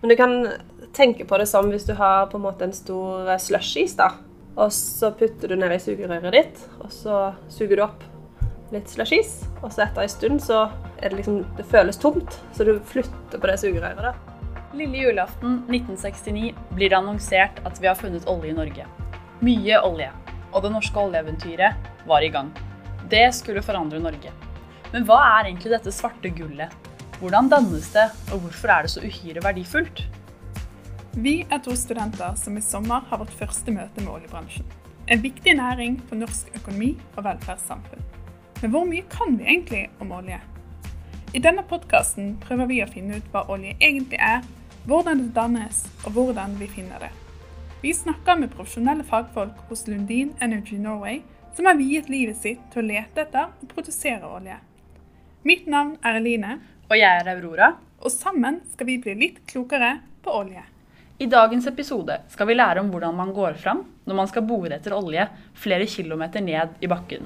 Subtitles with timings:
[0.00, 0.34] Men du kan
[0.94, 4.12] tenke på det som hvis du har på en måte en stor slushis, da.
[4.54, 8.04] Og så putter du ned i sugerøret ditt, og så suger du opp
[8.74, 9.40] litt slushis.
[9.62, 10.68] Og så etter en stund så
[11.00, 14.02] er det liksom Det føles tomt, så du flytter på det sugerøret.
[14.02, 14.14] da.
[14.74, 18.86] Lille julaften 1969 blir det annonsert at vi har funnet olje i Norge.
[19.40, 20.10] Mye olje.
[20.52, 22.50] Og det norske oljeeventyret var i gang.
[23.10, 24.32] Det skulle forandre Norge.
[24.92, 26.70] Men hva er egentlig dette svarte gullet?
[27.20, 30.00] Hvordan dannes det, og hvorfor er det så uhyre verdifullt?
[31.14, 34.66] Vi er to studenter som i sommer har vårt første møte med oljebransjen.
[35.06, 38.02] En viktig næring for norsk økonomi og velferdssamfunn.
[38.62, 40.40] Men hvor mye kan vi egentlig om olje?
[41.34, 44.42] I denne podkasten prøver vi å finne ut hva olje egentlig er,
[44.86, 47.12] hvordan det dannes og hvordan vi finner det.
[47.82, 51.22] Vi snakker med profesjonelle fagfolk hos Lundin Energy Norway,
[51.54, 54.58] som har viet livet sitt til å lete etter og produsere olje.
[55.44, 56.58] Mitt navn er Eline,
[56.90, 57.74] Og jeg er Aurora.
[58.04, 60.60] og sammen skal vi bli litt klokere på olje.
[61.18, 64.76] I dagens episode skal vi lære om hvordan man går fram når man skal bore
[64.76, 65.24] etter olje
[65.56, 67.24] flere kilometer ned i bakken.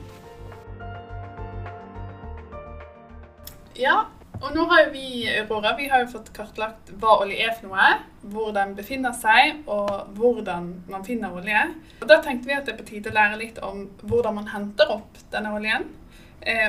[3.75, 4.05] Ja,
[4.39, 7.89] og nå har vi, Aurora, vi har jo fått kartlagt hva olje er for noe,
[8.31, 11.65] hvor den befinner seg, og hvordan man finner olje.
[11.99, 14.53] Og Da tenkte vi at det er på tide å lære litt om hvordan man
[14.55, 15.91] henter opp denne oljen,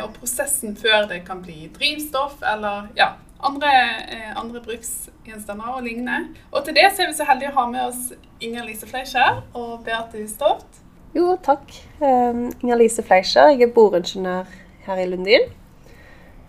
[0.04, 3.72] og prosessen før det kan bli drivstoff eller ja, andre,
[4.12, 6.36] eh, andre bruksgjenstander og lignende.
[6.52, 8.12] Og til det så er vi så heldige å ha med oss
[8.44, 10.82] Inger Lise Fleischer og Beate Stoft.
[11.16, 11.72] Jo, takk.
[12.02, 13.50] Um, Inger Lise Fleischer.
[13.54, 14.50] Jeg er boreingeniør
[14.86, 15.48] her i Lundin.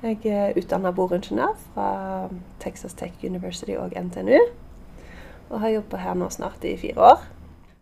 [0.03, 2.29] Jeg er utdanna boreingeniør fra
[2.61, 4.41] Texas Tech University og NTNU.
[5.51, 7.25] Og har jobba her nå snart i fire år.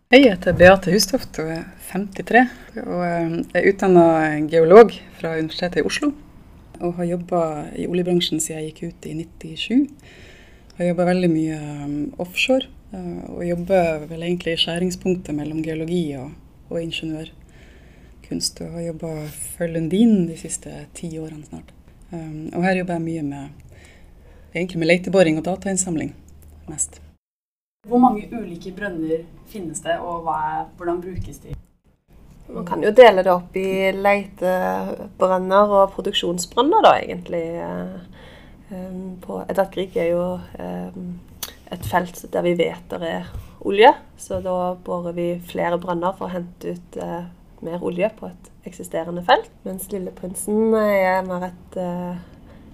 [0.09, 2.39] Jeg heter Beate Hustoft og er 53.
[2.81, 4.05] Og eh, er utdanna
[4.49, 6.07] geolog fra Universitetet i Oslo.
[6.79, 7.41] Og har jobba
[7.77, 9.83] i oljebransjen siden jeg gikk ut i 97.
[10.79, 11.91] Har jobba veldig mye um,
[12.25, 12.65] offshore.
[12.89, 16.31] eh, Og jobber vel egentlig i skjæringspunktet mellom geologi og,
[16.71, 18.63] og ingeniørkunst.
[18.65, 19.11] Og har jobba
[19.59, 21.69] for Lundin de siste ti årene snart.
[22.09, 23.77] Og her jobber jeg mye med,
[24.55, 26.15] egentlig med leteboring og datainnsamling
[26.65, 26.97] mest.
[27.87, 31.53] Hvor mange ulike brønner finnes det, og er, hvordan brukes de?
[32.49, 37.43] Man kan jo dele det opp i leitebrønner og produksjonsbrønner, da, egentlig.
[37.63, 40.25] Eh, um, På Edvard Grieg er jo
[40.59, 41.13] um,
[41.71, 43.31] et felt der vi vet det er
[43.61, 43.93] olje.
[44.17, 47.29] Så da borer vi flere brønner for å hente ut eh,
[47.63, 49.51] mer olje på et eksisterende felt.
[49.63, 52.19] Mens Lilleprinsen er mer et eh,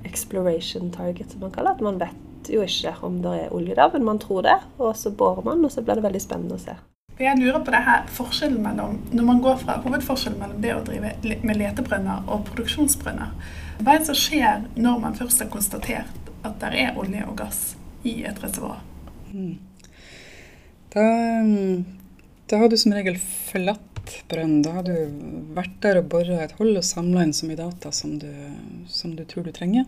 [0.07, 1.77] exploration target, som man kaller det.
[1.77, 4.57] At man vet jo ikke om det er olje der, men man tror det.
[4.77, 6.75] Og så borer man, og så blir det veldig spennende å se.
[7.15, 10.81] Jeg lurer på det her forskjellen mellom, når man går fra hovedforskjellen mellom det å
[10.83, 11.13] drive
[11.47, 13.31] med letebrønner og produksjonsbrønner.
[13.79, 17.37] Hva er det som skjer når man først har konstatert at det er olje og
[17.39, 17.61] gass
[18.03, 18.81] i et reservoar?
[20.91, 21.05] Da,
[21.47, 21.85] mm,
[22.51, 24.59] da har du som regel forlatt brønnen.
[24.65, 24.95] Da har du
[25.55, 28.29] vært der og bora et hull og samla inn så mye data som du,
[28.91, 29.87] som du tror du trenger.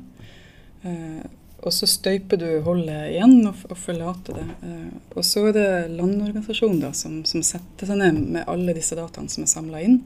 [1.66, 4.45] Og så støyper du hullet igjen og, og forlater det.
[4.68, 8.97] Eh, og så er det landorganisasjonen da, som, som setter seg ned med alle disse
[8.97, 9.97] dataene som er samla inn,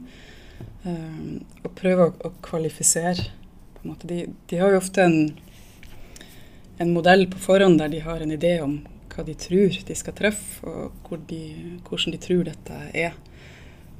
[0.88, 1.18] eh,
[1.62, 3.28] og prøver å, å kvalifisere.
[3.82, 5.18] De, de har jo ofte en,
[6.80, 8.78] en modell på forhånd der de har en idé om
[9.12, 11.42] hva de tror de skal treffe, og hvor de,
[11.84, 13.12] hvordan de tror dette er.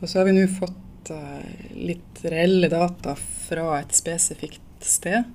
[0.01, 5.29] Og så har vi nå fått eh, litt reelle data fra et spesifikt sted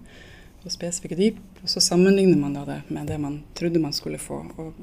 [0.64, 4.42] og spesifikke dyp, og så sammenligner man det med det man trodde man skulle få.
[4.58, 4.74] Og,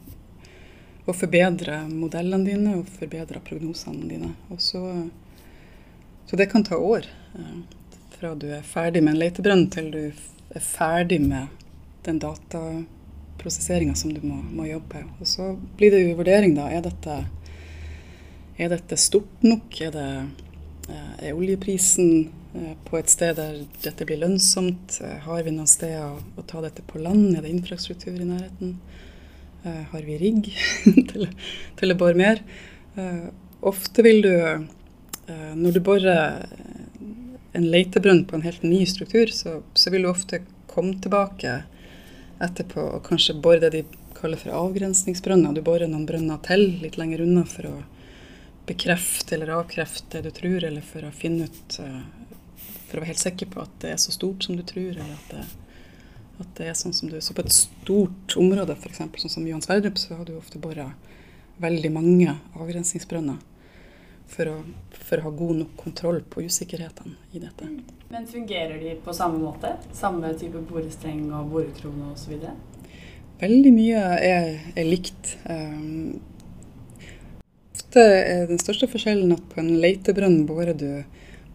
[1.05, 4.33] og forbedre modellene dine og forbedre prognosene dine.
[4.59, 4.81] Så,
[6.27, 7.11] så det kan ta år.
[7.39, 7.59] eh,
[8.15, 10.03] fra du er ferdig med en letebrønn til du
[10.55, 11.51] er ferdig med
[12.07, 15.05] den dataprosesseringa som du må, må jobbe.
[15.19, 16.69] Og så blir det jo vurdering, da.
[16.71, 17.19] Er dette,
[18.57, 19.81] er dette stort nok?
[19.83, 20.09] Er, det,
[20.89, 24.99] er oljeprisen eh, på et sted der dette blir lønnsomt?
[25.01, 27.33] Eh, Har vi noen steder å, ta dette på land?
[27.35, 28.77] Er det infrastruktur i nærheten?
[29.65, 30.51] Eh, Har vi rigg
[31.11, 31.29] til,
[31.81, 32.43] til å bore mer?
[32.97, 33.31] Eh,
[33.65, 36.45] Ofte vil du, eh, når du borer
[37.55, 41.63] en letebrønn på en helt ny struktur, så, så vil du ofte komme tilbake
[42.45, 43.83] etterpå og kanskje bore det de
[44.19, 45.55] kaller for avgrensningsbrønner.
[45.55, 47.75] Du borer noen brønner til litt lenger unna for å
[48.67, 52.01] bekrefte eller avkrefte det du tror, eller for å finne ut eh,
[52.89, 55.15] For å være helt sikker på at det er så stort som du tror, eller
[55.17, 55.45] at det,
[56.45, 59.03] at det er sånn som du Så på et stort område, f.eks.
[59.03, 60.93] sånn som Johan Sverdrup, så har du ofte bora
[61.63, 63.43] veldig mange avgrensningsbrønner
[64.35, 64.55] for å,
[64.97, 67.69] for å ha god nok kontroll på usikkerhetene i dette.
[68.11, 69.75] Men fungerer de på samme måte?
[69.95, 72.39] Samme type borestreng og borekrone osv.?
[73.41, 75.37] Veldig mye er, er likt.
[75.51, 76.17] Um,
[77.95, 81.05] ofte er den største forskjellen at på en leitebrønn borer du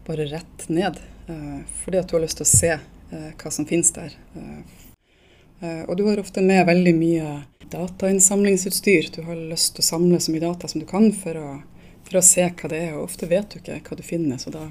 [0.08, 0.96] bare rett ned.
[1.28, 4.16] Uh, fordi at du har lyst til å se uh, hva som finnes der.
[4.36, 7.34] Uh, og du har ofte med veldig mye
[7.74, 9.12] datainnsamlingsutstyr.
[9.18, 11.50] Du har lyst til å samle så mye data som du kan for å,
[12.08, 12.96] for å se hva det er.
[12.96, 14.64] Og ofte vet du ikke hva du finner, så da,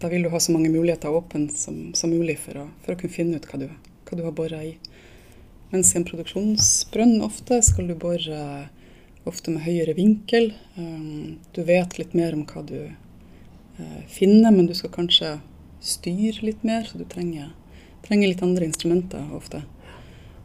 [0.00, 3.00] da vil du ha så mange muligheter åpne som, som, mulig for å, for å,
[3.02, 3.68] kunne finne ut hva du,
[4.08, 4.78] hva du har bora i.
[5.70, 8.70] Mens i en produksjonsbrønn ofte skal du bore
[9.28, 10.52] ofte med høyere vinkel.
[10.76, 15.36] Um, du vet litt mer om hva du uh, finner, men du skal kanskje
[15.84, 17.52] styre litt mer, så du trenger,
[18.06, 19.62] trenger litt andre instrumenter ofte.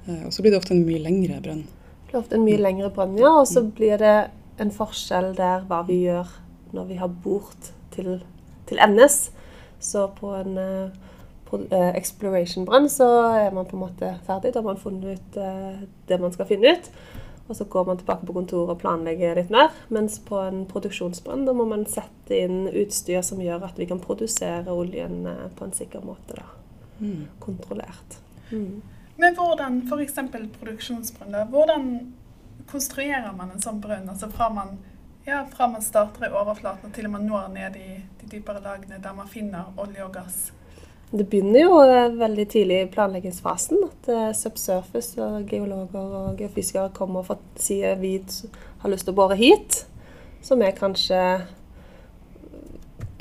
[0.07, 1.66] Uh, og så blir det ofte en mye lengre brønn.
[1.66, 3.31] Det blir ofte en mye lengre brønn, ja.
[3.42, 4.18] Og så blir det
[4.62, 6.31] en forskjell der hva vi gjør
[6.75, 8.19] når vi har bort til,
[8.68, 9.19] til NS.
[9.83, 10.56] Så på en
[11.71, 13.07] Eh, exploration-brann, så
[13.38, 14.54] er man på en måte ferdig.
[14.54, 16.89] Da har man funnet ut eh, det man skal finne ut.
[17.47, 19.69] Og så går man tilbake på kontoret og planlegger litt mer.
[19.94, 24.01] Mens på en produksjonsbrann da må man sette inn utstyr som gjør at vi kan
[24.01, 26.39] produsere oljen eh, på en sikker måte.
[26.39, 26.47] da.
[27.00, 27.27] Mm.
[27.39, 28.18] Kontrollert.
[28.50, 28.81] Mm.
[29.15, 30.18] Men hvordan, f.eks.
[30.59, 31.88] produksjonsbrønn, hvordan
[32.71, 34.09] konstruerer man en sånn brønn?
[34.12, 34.75] Altså fra man,
[35.27, 37.89] ja, fra man starter i overflaten og til man når ned i
[38.21, 40.50] de dypere lagene der man finner olje og gass?
[41.12, 43.84] Det begynner jo eh, veldig tidlig i planleggingsfasen.
[43.86, 48.18] At uh, subsurface og geologer og geofysikere kommer og sier vi
[48.81, 49.84] har lyst til å bore hit.
[50.46, 51.19] Som er kanskje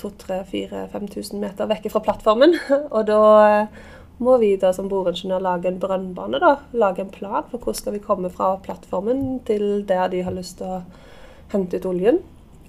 [0.00, 2.56] 2000-5000 meter vekk fra plattformen.
[2.96, 3.84] Og da uh,
[4.24, 6.40] må vi da som boreingeniør lage en brønnbane.
[6.40, 10.36] da, Lage en plan for hvor skal vi komme fra plattformen til der de har
[10.36, 10.82] lyst til å
[11.52, 12.20] hente ut oljen.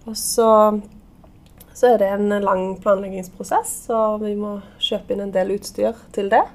[0.06, 0.50] Og så
[1.76, 6.30] så er det en lang planleggingsprosess, så vi må kjøpe inn en del utstyr til
[6.32, 6.46] det.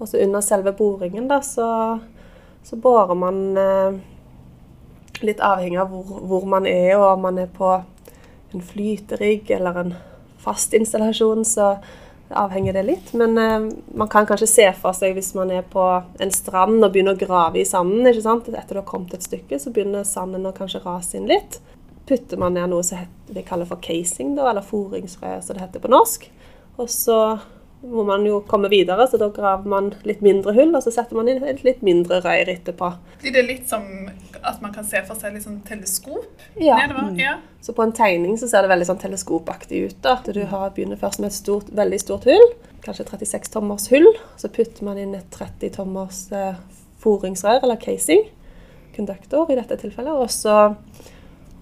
[0.00, 1.68] Og så under selve boringen, da, så,
[2.66, 4.00] så borer man eh,
[5.22, 7.70] litt avhengig av hvor, hvor, man er, og om man er på
[8.50, 9.94] en flyterigg eller en
[10.42, 11.76] fast installasjon, så
[12.34, 13.14] avhenger det litt.
[13.14, 16.90] Men eh, man kan kanskje se for seg hvis man er på en strand og
[16.90, 18.10] begynner å grave i sanden.
[18.10, 18.50] ikke sant?
[18.50, 21.60] Etter du har kommet et stykke, så begynner sanden å kanskje rase inn litt
[22.06, 25.82] putter man ned noe som vi kaller for casing, da, eller foringsrør, som det heter
[25.82, 26.28] på norsk.
[26.76, 27.20] Og så
[27.86, 31.18] må man jo komme videre, så da graver man litt mindre hull, og så setter
[31.18, 32.92] man inn et litt mindre røyr etterpå.
[33.22, 33.84] Blir det litt som
[34.46, 36.78] at man kan se for seg litt sånn teleskop ja.
[36.80, 37.10] nedover?
[37.12, 37.20] Mm.
[37.20, 37.34] Ja.
[37.64, 39.98] Så på en tegning så ser det veldig sånn teleskopaktig ut.
[40.06, 40.16] da.
[40.24, 42.46] Du har, begynner først med et stort, veldig stort hull,
[42.86, 44.08] kanskje 36 tommers hull.
[44.40, 46.56] Så putter man inn et 30 tommers eh,
[47.02, 48.24] foringsrør, eller casing,
[48.96, 50.14] konduktor i dette tilfellet.
[50.14, 50.56] og så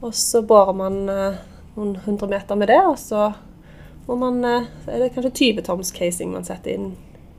[0.05, 1.41] og så borer man eh,
[1.79, 3.31] noen hundre meter med det, og så
[4.07, 6.91] må man, eh, er det kanskje 20 toms casing man setter inn,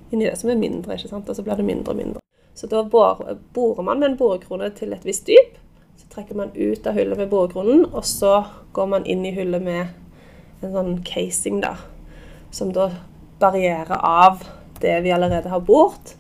[0.10, 0.98] inn, i det, som er mindre.
[0.98, 1.30] ikke sant?
[1.30, 2.24] Og så blir det mindre og mindre.
[2.56, 5.60] Så da borer, man med en borekrone til et visst dyp.
[6.00, 9.62] Så trekker man ut av hullet med borekronen, og så går man inn i hullet
[9.62, 11.76] med en sånn casing, da.
[12.56, 12.90] Som da
[13.40, 14.42] barrierer av
[14.82, 16.16] det vi allerede har bort.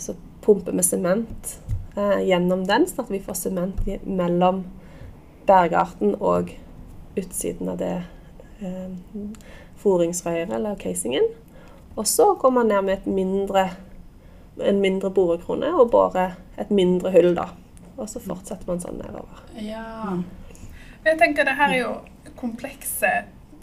[0.00, 1.56] Så pumper vi sement
[1.98, 4.64] eh, gjennom den, sånn at vi får sement mellom
[5.50, 6.52] bergarten og
[7.18, 7.94] utsiden av det
[8.62, 8.90] eh,
[9.82, 11.26] foringsrøret eller casingen.
[11.98, 13.70] Og så går man ned med mindre,
[14.62, 17.50] en mindre borekrone og borer et mindre hull, da.
[17.96, 19.42] Og så fortsetter man sånn nedover.
[19.60, 20.16] Ja.
[21.04, 21.92] Jeg tenker det her er jo
[22.38, 23.10] komplekse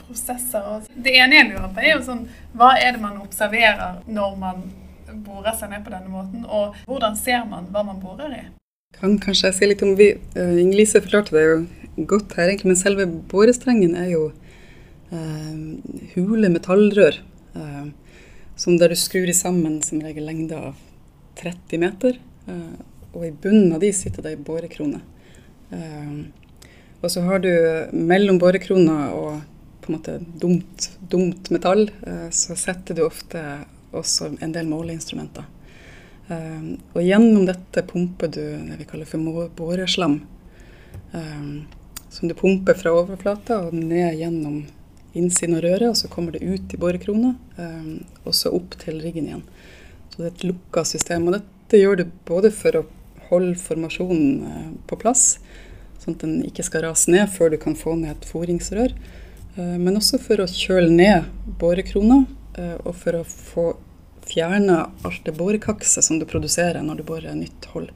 [0.01, 0.83] prosesser.
[0.93, 2.27] Det ene jeg lurer på, er jo sånn
[2.57, 4.61] Hva er det man observerer når man
[5.25, 8.43] borer seg ned på denne måten, og hvordan ser man hva man borer i?
[8.97, 11.57] Kan kanskje jeg si litt om vi, uh, Inger-Lise forklarte det jo
[12.05, 14.23] godt her, egentlig, men selve borestrengen er jo
[15.11, 15.55] eh,
[16.15, 17.21] hule metallrør.
[17.57, 17.87] Eh,
[18.57, 20.77] som der du skrur sammen som regel lengde av
[21.41, 22.17] 30 meter.
[22.49, 22.77] Eh,
[23.13, 25.01] og i bunnen av de sitter det ei borekrone.
[27.01, 27.49] og så har du
[27.91, 29.41] mellom borekrona og
[29.81, 31.89] på en måte dumt, dumt metall,
[32.31, 33.41] så setter du ofte
[33.91, 35.47] også en del måleinstrumenter.
[36.27, 40.19] Um, og gjennom dette pumper du det vi kaller for boreslam.
[41.13, 41.67] Um,
[42.09, 44.61] som du pumper fra overflata og ned gjennom
[45.17, 48.99] innsiden av røret, og så kommer det ut i borekrona, um, og så opp til
[49.03, 49.43] riggen igjen.
[50.11, 51.27] Så det er et lukka system.
[51.27, 52.85] Og dette gjør du både for å
[53.31, 55.37] holde formasjonen uh, på plass,
[56.01, 58.93] sånn at den ikke skal rase ned før du kan få ned et foringsrør,
[59.57, 61.27] uh, men også for å kjøle ned
[61.61, 62.23] borekrona,
[62.59, 63.67] uh, og for å få
[64.27, 67.91] fjerna alt det borekakset som du produserer når du borer nytt hold.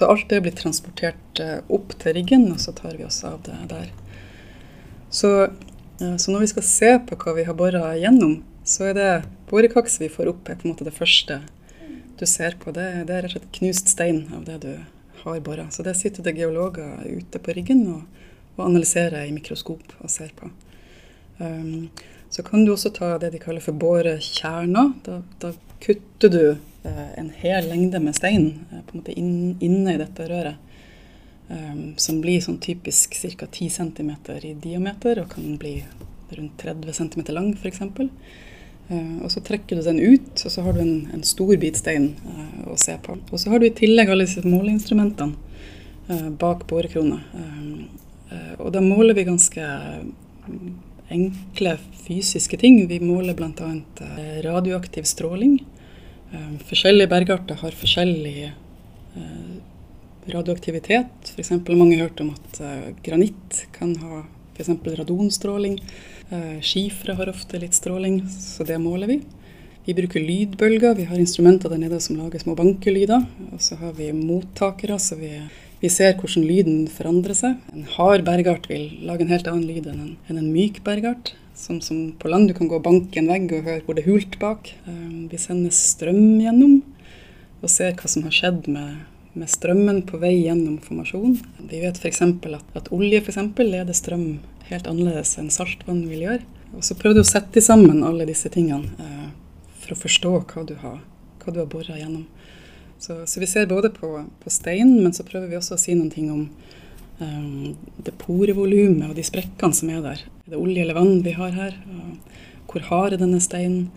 [0.00, 3.42] Så alt det blir transportert eh, opp til riggen, og så tar vi oss av
[3.44, 3.90] det der.
[5.12, 5.50] Så,
[6.00, 9.10] så når vi skal se på hva vi har bora gjennom, så er det
[9.50, 11.42] borekakset vi får opp, er på en måte det første
[12.16, 14.72] du ser på, det, det er rett og slett knust stein av det du
[15.26, 15.66] har bora.
[15.68, 18.24] Så det sitter det geologer ute på riggen og,
[18.56, 20.48] og analyserer i mikroskop og ser på.
[21.44, 21.90] Um,
[22.32, 24.94] så kan du også ta det de kaller for borekjerner.
[25.04, 25.52] Da, da
[25.84, 30.00] kutter du eh, en hel lengde med stein eh, på en måte inn, inne i
[30.00, 30.66] dette røret.
[31.50, 33.46] Um, som blir sånn typisk ca.
[33.50, 34.10] 10 cm
[34.46, 35.80] i diameter og kan bli
[36.36, 37.80] rundt 30 cm lang f.eks.
[37.82, 41.80] Uh, og så trekker du den ut, og så har du en, en stor bit
[41.80, 42.12] stein
[42.70, 43.18] å se på.
[43.18, 47.20] Og så har du i tillegg alle disse måleinstrumentene bak borekrona.
[48.58, 49.66] og da måler vi ganske
[51.06, 52.80] enkle fysiske ting.
[52.90, 53.68] Vi måler bl.a.
[54.42, 55.60] radioaktiv stråling.
[56.68, 58.52] Forskjellige bergarter har forskjellig
[60.30, 61.32] radioaktivitet.
[61.34, 61.50] F.eks.
[61.68, 64.22] mange har hørt om at uh, granitt kan ha
[64.54, 64.70] f.eks.
[65.00, 65.78] radonstråling.
[66.62, 69.16] Skifre har ofte litt stråling, så det måler vi.
[69.84, 70.94] Vi bruker lydbølger.
[70.94, 73.24] Vi har instrumenter der nede som lager små bankelyder.
[73.50, 75.32] Og så har vi mottakere, så vi,
[75.80, 77.56] vi ser hvordan lyden forandrer seg.
[77.74, 81.32] En hard bergart vil lage en helt annen lyd enn en, enn en myk bergart.
[81.60, 84.06] Som, som, på land du kan gå og banke en vegg og høre hvor det
[84.06, 84.72] er hult bak.
[84.88, 86.80] Um, vi sender strøm gjennom
[87.60, 89.02] og ser hva som har skjedd med
[89.32, 91.36] med strømmen på vei gjennom formasjon.
[91.70, 92.22] Vi vet f.eks.
[92.22, 94.40] At, at olje for eksempel, leder strøm
[94.70, 96.42] helt annerledes enn saltvann vil gjøre.
[96.74, 99.30] Og så prøver du å sette sammen alle disse tingene eh,
[99.82, 101.00] for å forstå hva du har,
[101.42, 102.26] hva har bora gjennom.
[103.00, 104.12] Så, så, vi ser både på,
[104.42, 106.44] på, steinen, men så prøver vi også å si noen ting om
[107.20, 110.22] det porevolumet og de sprekkene som er der.
[110.46, 111.76] Er det olje eller vann vi har her?
[112.70, 113.90] Hvor hard er denne steinen?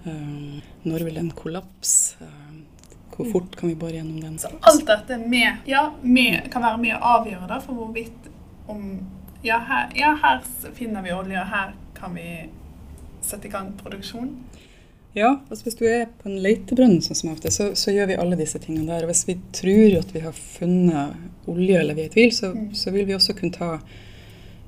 [0.00, 2.16] Uh, når vil den kollapse?
[2.22, 2.50] Uh,
[3.20, 4.38] hvor fort kan vi bore gjennom den?
[4.40, 8.30] Så alt dette med, ja, med, kan være med å avgjøre da, for hvorvidt
[8.70, 8.86] om
[9.44, 10.40] ja her, ja, her
[10.76, 12.28] finner vi olje, og her kan vi
[13.24, 14.32] sette i gang produksjon.
[15.16, 18.18] Ja, altså hvis du er på en leitebrønn, sånn som ofte, så, så, gjør vi
[18.22, 19.06] alle disse tingene der.
[19.06, 22.52] Og hvis vi tror at vi har funnet olje, eller vi er i tvil, så,
[22.54, 22.68] mm.
[22.78, 23.72] så vil vi også kunne ta,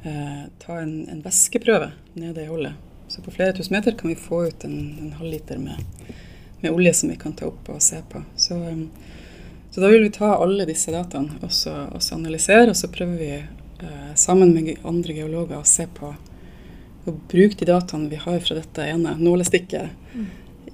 [0.03, 2.91] eh, ta en, en, væskeprøve nede i hullet.
[3.13, 5.79] Så på flere tusen meter kan vi få ut en, en halvliter med
[6.63, 8.23] med olje som vi kan ta opp og se på.
[8.37, 8.91] Så, um,
[9.71, 13.31] så da vil vi ta alle disse dataene og så analysere, og så prøver vi
[13.35, 16.13] eh, sammen med andre geologer å se på
[17.07, 20.29] og bruke de dataene vi har fra dette ene nålestikket mm.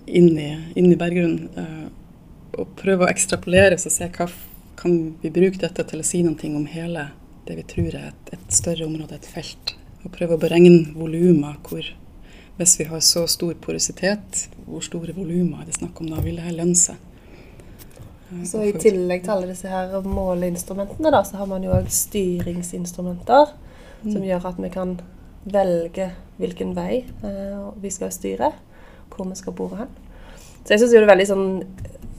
[0.07, 1.49] inn, i, inn i berggrunnen.
[1.57, 1.87] Eh,
[2.59, 4.27] og prøve å ekstrapolere og se hva
[4.79, 7.09] kan vi bruke dette til å si noe om hele
[7.49, 9.75] det vi tror er et, et større område, et felt.
[10.05, 11.57] Og prøve å beregne volumer
[12.59, 16.19] hvis vi har så stor porøsitet, hvor store volumer er det snakk om da?
[16.25, 16.99] Vil det her lønne seg?
[18.45, 23.55] Så I tillegg til alle disse her måleinstrumentene, da, så har man jo òg styringsinstrumenter
[24.03, 24.11] mm.
[24.11, 24.99] som gjør at vi kan
[25.53, 28.53] velge hvilken vei eh, vi skal styre,
[29.13, 29.95] hvor vi skal bore hen.
[30.63, 31.49] Så jeg syns det er veldig sånn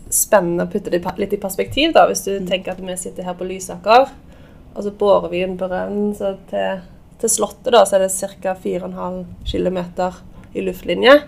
[0.09, 1.93] spennende å putte det litt i perspektiv.
[1.93, 2.47] da, Hvis du mm.
[2.49, 4.09] tenker at vi sitter her på Lysaker,
[4.75, 6.37] og så borer vi en brønn til,
[7.19, 8.55] til Slottet, da, så er det ca.
[8.57, 9.79] 4,5 km
[10.57, 11.19] i luftlinje.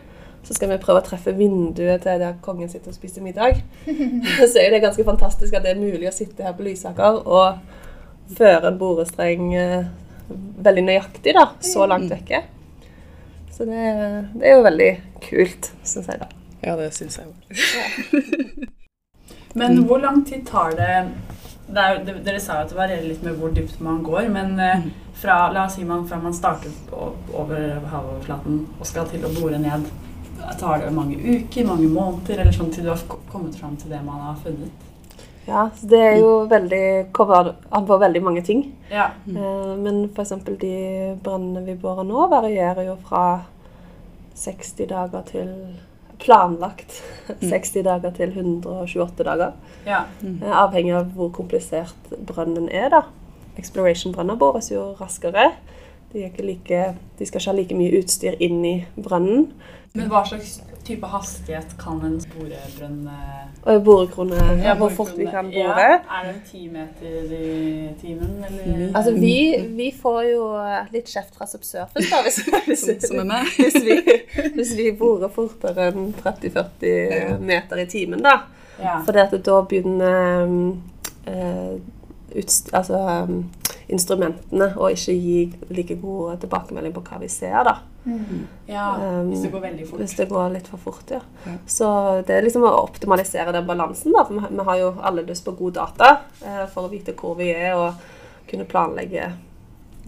[0.41, 3.60] Så skal vi prøve å treffe vinduet til der kongen sitter og spiser middag.
[4.51, 7.60] Så er det ganske fantastisk at det er mulig å sitte her på Lysaker og
[8.34, 9.91] føre en borestreng eh,
[10.30, 12.44] veldig nøyaktig, da, så langt vekke.
[13.51, 13.82] Så det,
[14.38, 14.92] det er jo veldig
[15.25, 16.30] kult, syns jeg, da.
[16.62, 18.70] Ja, det syns jeg òg.
[19.60, 20.92] Men hvor lang tid tar det,
[21.72, 24.30] det er, det, Dere sa jo at det varierer litt med hvor dypt man går,
[24.32, 26.72] men eh, mm fra, la oss si man, fra man starter
[27.34, 29.86] over havoverflaten og skal til å bore ned,
[30.60, 34.01] tar det mange uker, mange måneder, eller sånn til du har kommet fram til det
[34.06, 34.88] man har funnet?
[35.48, 38.65] Ja, det er jo veldig covered an på veldig mange ting.
[38.91, 39.10] Ja.
[39.25, 39.81] Mm.
[39.81, 40.36] Men f.eks.
[40.62, 40.75] de
[41.24, 43.24] brannene vi borer nå, varierer jo fra
[44.38, 45.50] 60 dager til
[46.21, 47.01] planlagt
[47.41, 47.83] 60 mm.
[47.83, 49.57] dager til 128 dager.
[49.88, 50.03] Ja.
[50.21, 50.43] Mm.
[50.45, 53.01] Avhengig av hvor komplisert brønnen er, da.
[53.57, 55.51] Exploration-brønner bores jo raskere.
[56.13, 56.83] De, like,
[57.19, 59.50] de, skal ikke ha like mye utstyr inn i brønnen.
[59.95, 63.10] Men hva slags type hastighet kan en borebrønn
[63.62, 65.86] Og borekrone, ja, hvor fort vi kan bore.
[65.86, 68.66] Ja, er det ti meter i timen, eller?
[68.66, 68.96] Mm.
[68.96, 69.36] Altså, vi,
[69.78, 70.48] vi, får jo
[70.94, 73.22] litt kjeft fra subsurface, da, hvis, hvis, som
[73.60, 74.00] hvis, vi,
[74.56, 78.40] hvis vi borer fortere enn 30-40 meter i timen, da.
[78.82, 78.98] Ja.
[79.06, 80.48] For da begynner
[81.30, 81.74] øh,
[82.38, 83.46] utst altså, um,
[83.91, 85.39] instrumentene, og ikke gi
[85.75, 87.60] like god tilbakemelding på hva vi ser.
[87.67, 87.77] da.
[88.05, 88.48] Mm.
[88.65, 90.00] Ja, um, Hvis det går veldig fort.
[90.00, 91.21] Hvis det går litt for fort, ja.
[91.45, 91.53] ja.
[91.69, 91.91] Så
[92.27, 94.15] det er liksom å optimalisere den balansen.
[94.15, 97.38] da, for Vi, har jo alle lyst på god data eh, for å vite hvor
[97.38, 99.31] vi er, og kunne planlegge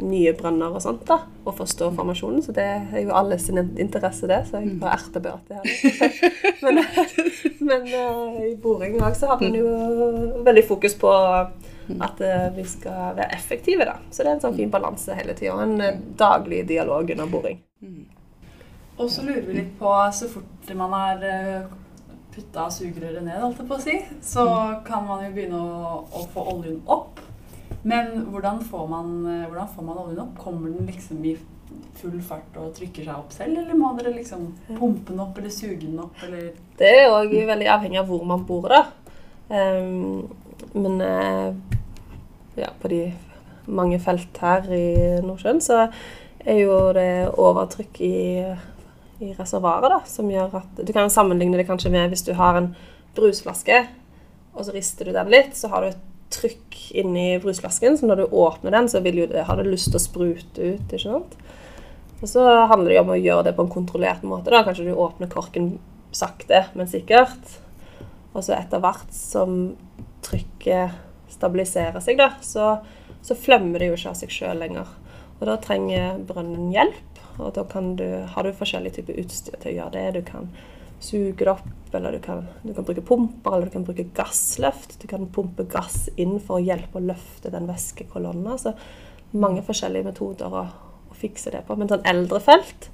[0.01, 2.41] nye brønner og sånt, da, og forstå formasjonen.
[2.41, 4.41] Så det er jo alle sin interesse, det.
[4.49, 6.17] Så jeg bare erter Beate her.
[6.63, 6.79] Men,
[7.59, 9.67] men uh, i boring òg så har man jo
[10.45, 11.11] veldig fokus på
[11.99, 13.97] at uh, vi skal være effektive, da.
[14.09, 15.55] Så det er en sånn fin balanse hele tida.
[15.63, 17.61] En uh, daglig dialog under boring.
[18.97, 21.23] Og så lurer vi litt på, så fort man har
[22.33, 24.45] putta sugerøret ned, holdt jeg på å si, så
[24.85, 27.21] kan man jo begynne å, å få oljen opp.
[27.83, 29.09] Men hvordan får, man,
[29.49, 30.37] hvordan får man oljen opp?
[30.45, 31.33] Kommer den liksom i
[31.97, 35.53] full fart og trykker seg opp selv, eller må dere liksom pumpe den opp eller
[35.53, 38.83] suge den opp, eller Det er òg veldig avhengig av hvor man bor, da.
[39.53, 40.29] Um,
[40.73, 41.01] men
[42.59, 43.01] ja, på de
[43.65, 44.85] mange felt her i
[45.23, 45.85] Nordsjøen så
[46.43, 48.15] er jo det overtrykk i,
[49.23, 52.59] i reservoaret da, som gjør at Du kan sammenligne det kanskje med hvis du har
[52.59, 52.73] en
[53.15, 53.85] brusflaske,
[54.53, 58.23] og så rister du den litt, så har du et trykk inni brusflasken, så når
[58.23, 60.85] du åpner den, så vil jo det, har det lyst til å sprute ut.
[60.89, 61.37] ikke sant?
[62.23, 64.51] Og så handler det om å gjøre det på en kontrollert måte.
[64.53, 64.63] da.
[64.65, 65.75] Kanskje du åpner korken
[66.15, 67.57] sakte, men sikkert.
[68.33, 69.73] Og så etter hvert som
[70.25, 70.95] trykket
[71.33, 72.75] stabiliserer seg, da, så,
[73.25, 74.93] så flemmer det jo ikke av seg sjøl lenger.
[75.39, 77.65] Og da trenger brønnen hjelp, og da
[77.97, 80.21] du, har du forskjellige typer utstyr til å gjøre det.
[80.21, 80.51] Du kan
[81.03, 84.99] suge det opp, eller du kan, du kan, bruke pumper, eller du kan bruke gassløft.
[85.01, 88.57] Du kan pumpe gass inn for å hjelpe å løfte den væskekolonna.
[88.61, 88.75] Så
[89.33, 90.65] mange forskjellige metoder å,
[91.09, 91.77] å fikse det på.
[91.79, 92.89] Men sånn eldre felt,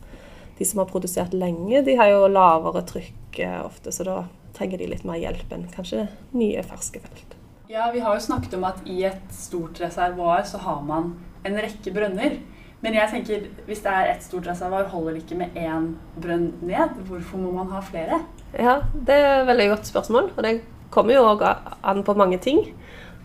[0.60, 4.22] de som har produsert lenge, de har jo lavere trykk eh, ofte, så da
[4.58, 7.39] trenger de litt mer hjelp enn kanskje nye, ferske felt.
[7.70, 11.12] Ja, vi har jo snakket om at i et stort reservoar så har man
[11.46, 12.40] en rekke brønner.
[12.82, 16.48] Men jeg tenker, hvis det er ett stort reservoar, holder det ikke med én brønn
[16.66, 16.96] ned?
[17.06, 18.24] Hvorfor må man ha flere?
[18.58, 20.32] Ja, Det er et veldig godt spørsmål.
[20.36, 20.56] Og det
[20.90, 21.46] kommer jo òg
[21.84, 22.74] an på mange ting.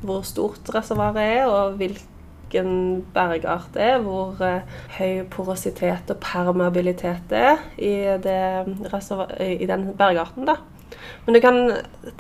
[0.03, 3.99] Hvor stort reservoaret er, og hvilken bergart det er.
[4.05, 4.61] Hvor uh,
[4.99, 8.39] høy porositet og permeabilitet det er i, det
[9.41, 10.45] i den bergarten.
[10.45, 10.61] da.
[11.27, 11.61] Men du kan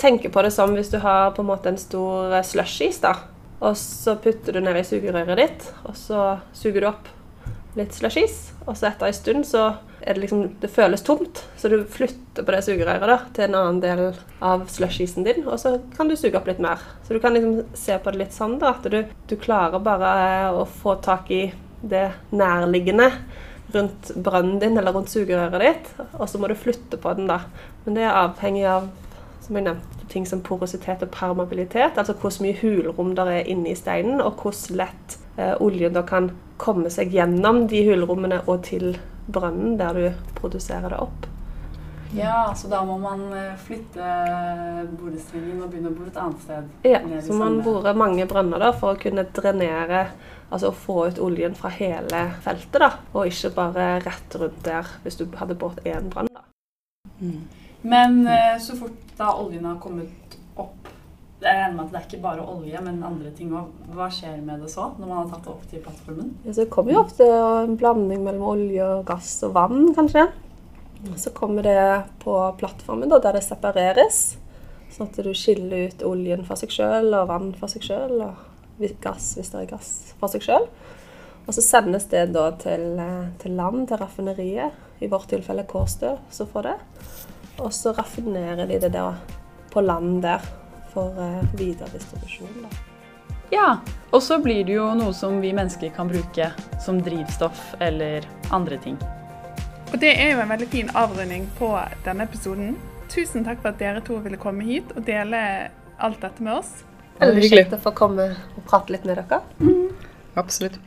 [0.01, 3.01] tenke på det som hvis du har på en måte en stor slushis.
[3.05, 3.17] da.
[3.65, 7.09] Og så putter du ned i sugerøret ditt, og så suger du opp
[7.79, 8.53] litt slushies.
[8.67, 9.65] Og så etter en stund så
[10.05, 13.57] er det liksom Det føles tomt, så du flytter på det sugerøret da, til en
[13.57, 14.03] annen del
[14.45, 16.83] av slushiesen din, og så kan du suge opp litt mer.
[17.07, 20.53] Så du kan liksom se på det litt sånn da, at du, du klarer bare
[20.53, 21.47] å få tak i
[21.81, 23.11] det nærliggende
[23.75, 27.41] rundt brønnen din eller rundt sugerøret ditt, og så må du flytte på den, da.
[27.85, 28.89] Men det er avhengig av
[29.45, 31.99] som jeg nevnte, ting som porositet og permabilitet.
[31.99, 36.31] altså hvor mye hulrom der er inni steinen, og hvor lett eh, oljen da kan
[36.57, 41.27] komme seg gjennom de hulrommene og til brønnen der du produserer det opp.
[42.15, 44.11] Ja, så da må man eh, flytte
[45.01, 46.69] borestrengen og begynne å bore et annet sted?
[46.87, 50.07] Ja, så man borer mange brønner da, for å kunne drenere,
[50.49, 52.79] altså å få ut oljen fra hele feltet.
[52.85, 56.31] da, Og ikke bare rett rundt der, hvis du hadde båret én brann.
[56.31, 56.47] da.
[57.19, 57.43] Mm.
[57.85, 60.85] Men eh, så fort da oljen har kommet opp
[61.45, 63.67] jeg regner med at det er ikke bare olje, men andre ting òg.
[63.93, 66.31] Hva skjer med det så, når man har tatt det opp til plattformen?
[66.47, 70.25] Ja, så det kommer jo ofte en blanding mellom olje, gass og vann, kanskje.
[71.21, 71.85] Så kommer det
[72.23, 74.23] på plattformen da, der det separeres.
[74.95, 78.17] Sånn at du skiller ut oljen for seg sjøl og vann for seg sjøl.
[78.25, 80.65] Og gass hvis det er gass for seg sjøl.
[81.45, 83.03] Og så sendes det da til,
[83.43, 84.81] til land, til raffineriet.
[85.03, 86.77] I vårt tilfelle Kårstø, som får det.
[87.59, 89.13] Og så raffinerer de det da
[89.73, 90.43] på land der
[90.95, 92.65] for uh, videre distribusjon.
[92.65, 92.71] Da.
[93.53, 93.69] Ja,
[94.11, 96.51] og så blir det jo noe som vi mennesker kan bruke
[96.83, 98.97] som drivstoff eller andre ting.
[99.93, 101.71] Og det er jo en veldig fin avrunding på
[102.07, 102.75] denne episoden.
[103.13, 105.39] Tusen takk for at dere to ville komme hit og dele
[106.03, 106.73] alt dette med oss.
[107.21, 109.39] Veldig kjekt å få komme og prate litt med dere.
[109.61, 109.93] Mm.
[110.41, 110.81] Absolutt.